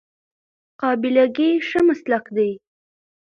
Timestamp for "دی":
2.35-2.51